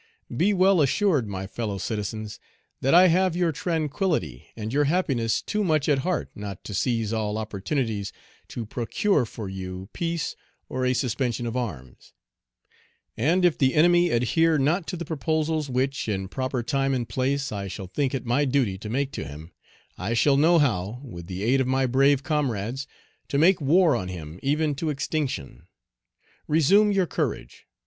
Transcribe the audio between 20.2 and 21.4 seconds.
know how, with